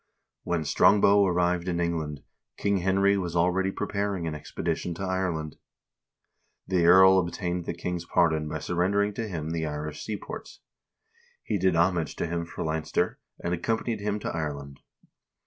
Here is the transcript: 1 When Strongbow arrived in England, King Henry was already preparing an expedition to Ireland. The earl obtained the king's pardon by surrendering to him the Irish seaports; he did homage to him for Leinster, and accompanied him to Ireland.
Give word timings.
1 0.45 0.57
When 0.61 0.65
Strongbow 0.65 1.27
arrived 1.27 1.67
in 1.67 1.79
England, 1.79 2.23
King 2.57 2.77
Henry 2.79 3.19
was 3.19 3.35
already 3.35 3.69
preparing 3.69 4.25
an 4.25 4.33
expedition 4.33 4.95
to 4.95 5.03
Ireland. 5.03 5.57
The 6.65 6.87
earl 6.87 7.19
obtained 7.19 7.65
the 7.65 7.75
king's 7.75 8.05
pardon 8.05 8.49
by 8.49 8.57
surrendering 8.57 9.13
to 9.13 9.27
him 9.27 9.51
the 9.51 9.67
Irish 9.67 10.03
seaports; 10.03 10.61
he 11.43 11.59
did 11.59 11.75
homage 11.75 12.15
to 12.15 12.25
him 12.25 12.45
for 12.45 12.63
Leinster, 12.63 13.19
and 13.43 13.53
accompanied 13.53 13.99
him 13.99 14.17
to 14.21 14.29
Ireland. 14.35 14.79